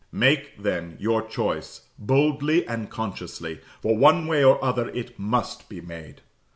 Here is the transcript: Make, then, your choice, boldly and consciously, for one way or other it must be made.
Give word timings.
Make, 0.11 0.57
then, 0.63 0.97
your 0.99 1.21
choice, 1.21 1.81
boldly 1.99 2.65
and 2.65 2.89
consciously, 2.89 3.59
for 3.83 3.95
one 3.95 4.25
way 4.25 4.43
or 4.43 4.57
other 4.65 4.89
it 4.89 5.19
must 5.19 5.69
be 5.69 5.79
made. 5.79 6.21